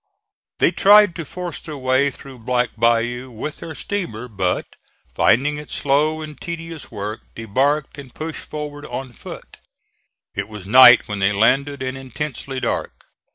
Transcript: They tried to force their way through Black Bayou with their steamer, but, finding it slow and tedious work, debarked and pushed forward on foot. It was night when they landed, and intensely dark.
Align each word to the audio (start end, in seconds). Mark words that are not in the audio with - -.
They 0.57 0.71
tried 0.71 1.15
to 1.17 1.25
force 1.25 1.59
their 1.59 1.77
way 1.77 2.09
through 2.09 2.39
Black 2.39 2.71
Bayou 2.75 3.29
with 3.29 3.57
their 3.57 3.75
steamer, 3.75 4.27
but, 4.27 4.65
finding 5.13 5.57
it 5.59 5.69
slow 5.69 6.23
and 6.23 6.41
tedious 6.41 6.89
work, 6.89 7.21
debarked 7.35 7.99
and 7.99 8.11
pushed 8.11 8.41
forward 8.41 8.87
on 8.87 9.13
foot. 9.13 9.57
It 10.33 10.49
was 10.49 10.65
night 10.65 11.07
when 11.07 11.19
they 11.19 11.33
landed, 11.33 11.83
and 11.83 11.95
intensely 11.95 12.59
dark. 12.59 12.93